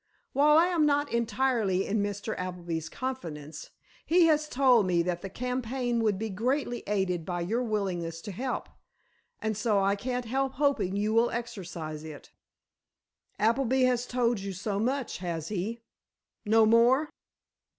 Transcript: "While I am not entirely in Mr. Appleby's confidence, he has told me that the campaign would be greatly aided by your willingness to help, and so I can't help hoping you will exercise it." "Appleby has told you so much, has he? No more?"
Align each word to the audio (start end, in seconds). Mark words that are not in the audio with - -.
"While 0.33 0.57
I 0.57 0.65
am 0.65 0.87
not 0.87 1.11
entirely 1.13 1.85
in 1.85 2.01
Mr. 2.01 2.33
Appleby's 2.35 2.89
confidence, 2.89 3.69
he 4.03 4.25
has 4.25 4.49
told 4.49 4.87
me 4.87 5.03
that 5.03 5.21
the 5.21 5.29
campaign 5.29 5.99
would 6.01 6.17
be 6.17 6.31
greatly 6.31 6.81
aided 6.87 7.23
by 7.23 7.41
your 7.41 7.61
willingness 7.61 8.19
to 8.21 8.31
help, 8.31 8.67
and 9.43 9.55
so 9.55 9.79
I 9.79 9.95
can't 9.95 10.25
help 10.25 10.53
hoping 10.53 10.95
you 10.95 11.13
will 11.13 11.29
exercise 11.29 12.03
it." 12.03 12.31
"Appleby 13.37 13.83
has 13.83 14.07
told 14.07 14.39
you 14.39 14.53
so 14.53 14.79
much, 14.79 15.19
has 15.19 15.49
he? 15.49 15.83
No 16.47 16.65
more?" 16.65 17.11